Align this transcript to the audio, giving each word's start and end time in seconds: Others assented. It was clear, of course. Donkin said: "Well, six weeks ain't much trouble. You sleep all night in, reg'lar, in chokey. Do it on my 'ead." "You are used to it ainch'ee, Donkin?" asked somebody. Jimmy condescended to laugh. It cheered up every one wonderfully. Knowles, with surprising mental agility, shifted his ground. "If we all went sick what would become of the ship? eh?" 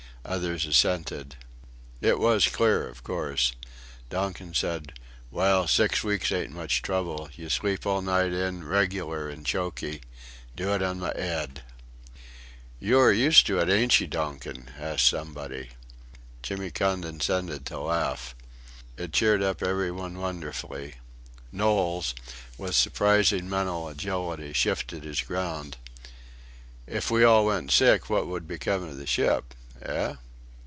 Others 0.23 0.67
assented. 0.67 1.35
It 1.99 2.19
was 2.19 2.47
clear, 2.47 2.87
of 2.87 3.03
course. 3.03 3.53
Donkin 4.11 4.53
said: 4.53 4.93
"Well, 5.31 5.67
six 5.67 6.03
weeks 6.03 6.31
ain't 6.31 6.51
much 6.53 6.83
trouble. 6.83 7.29
You 7.35 7.49
sleep 7.49 7.87
all 7.87 8.03
night 8.03 8.31
in, 8.31 8.63
reg'lar, 8.63 9.31
in 9.31 9.43
chokey. 9.45 10.03
Do 10.55 10.75
it 10.75 10.83
on 10.83 10.99
my 10.99 11.11
'ead." 11.15 11.63
"You 12.79 12.99
are 12.99 13.11
used 13.11 13.47
to 13.47 13.57
it 13.57 13.67
ainch'ee, 13.69 14.05
Donkin?" 14.05 14.69
asked 14.77 15.07
somebody. 15.07 15.69
Jimmy 16.43 16.69
condescended 16.69 17.65
to 17.65 17.79
laugh. 17.79 18.35
It 18.97 19.13
cheered 19.13 19.41
up 19.41 19.63
every 19.63 19.89
one 19.91 20.19
wonderfully. 20.19 20.97
Knowles, 21.51 22.13
with 22.59 22.75
surprising 22.75 23.49
mental 23.49 23.89
agility, 23.89 24.53
shifted 24.53 25.03
his 25.03 25.21
ground. 25.21 25.77
"If 26.85 27.09
we 27.09 27.23
all 27.23 27.43
went 27.47 27.71
sick 27.71 28.07
what 28.07 28.27
would 28.27 28.47
become 28.47 28.83
of 28.83 28.97
the 28.97 29.07
ship? 29.07 29.55
eh?" 29.83 30.13